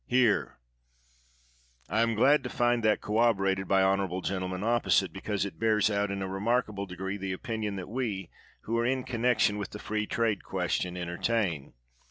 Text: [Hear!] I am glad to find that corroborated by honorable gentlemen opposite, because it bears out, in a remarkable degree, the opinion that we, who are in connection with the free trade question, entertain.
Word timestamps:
[Hear!] 0.07 0.57
I 1.87 2.01
am 2.01 2.15
glad 2.15 2.41
to 2.41 2.49
find 2.49 2.81
that 2.81 3.01
corroborated 3.01 3.67
by 3.67 3.83
honorable 3.83 4.21
gentlemen 4.21 4.63
opposite, 4.63 5.13
because 5.13 5.45
it 5.45 5.59
bears 5.59 5.91
out, 5.91 6.09
in 6.09 6.23
a 6.23 6.27
remarkable 6.27 6.87
degree, 6.87 7.17
the 7.17 7.33
opinion 7.33 7.75
that 7.75 7.87
we, 7.87 8.31
who 8.61 8.75
are 8.79 8.85
in 8.87 9.03
connection 9.03 9.59
with 9.59 9.69
the 9.69 9.77
free 9.77 10.07
trade 10.07 10.43
question, 10.43 10.97
entertain. 10.97 11.73